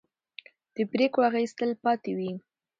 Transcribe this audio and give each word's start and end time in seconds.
د 0.75 0.77
پرېکړو 0.91 1.25
اغېز 1.29 1.51
تل 1.57 1.71
پاتې 1.83 2.11
وي 2.17 2.31